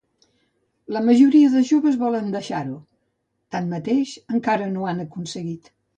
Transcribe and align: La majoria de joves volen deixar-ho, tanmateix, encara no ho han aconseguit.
La 0.95 1.01
majoria 1.09 1.51
de 1.57 1.61
joves 1.71 1.99
volen 2.05 2.33
deixar-ho, 2.37 2.79
tanmateix, 3.57 4.15
encara 4.39 4.71
no 4.75 4.87
ho 4.87 4.93
han 4.95 5.05
aconseguit. 5.05 5.75